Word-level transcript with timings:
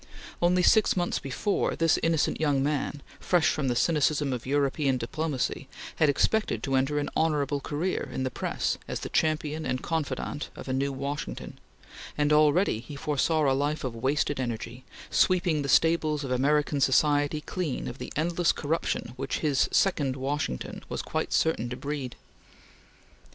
Only 0.41 0.63
six 0.63 0.97
months 0.97 1.19
before, 1.19 1.75
this 1.75 1.99
innocent 2.01 2.41
young 2.41 2.63
man, 2.63 3.03
fresh 3.19 3.49
from 3.49 3.67
the 3.67 3.75
cynicism 3.75 4.33
of 4.33 4.47
European 4.47 4.97
diplomacy, 4.97 5.67
had 5.97 6.09
expected 6.09 6.63
to 6.63 6.73
enter 6.73 6.97
an 6.97 7.11
honorable 7.15 7.59
career 7.59 8.09
in 8.11 8.23
the 8.23 8.31
press 8.31 8.79
as 8.87 9.01
the 9.01 9.09
champion 9.09 9.63
and 9.63 9.83
confidant 9.83 10.49
of 10.55 10.67
a 10.67 10.73
new 10.73 10.91
Washington, 10.91 11.59
and 12.17 12.33
already 12.33 12.79
he 12.79 12.95
foresaw 12.95 13.47
a 13.47 13.53
life 13.53 13.83
of 13.83 13.93
wasted 13.93 14.39
energy, 14.39 14.83
sweeping 15.11 15.61
the 15.61 15.69
stables 15.69 16.23
of 16.23 16.31
American 16.31 16.81
society 16.81 17.39
clear 17.41 17.87
of 17.87 17.99
the 17.99 18.11
endless 18.15 18.51
corruption 18.51 19.13
which 19.17 19.41
his 19.41 19.69
second 19.71 20.15
Washington 20.15 20.81
was 20.89 21.03
quite 21.03 21.31
certain 21.31 21.69
to 21.69 21.75
breed. 21.77 22.15